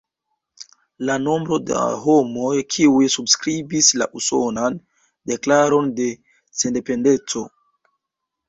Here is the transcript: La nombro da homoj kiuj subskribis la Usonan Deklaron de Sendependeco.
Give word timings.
La 1.09 1.17
nombro 1.25 1.59
da 1.71 1.83
homoj 2.05 2.53
kiuj 2.75 3.11
subskribis 3.17 3.91
la 4.03 4.09
Usonan 4.21 4.81
Deklaron 5.33 5.93
de 6.01 6.09
Sendependeco. 6.63 7.47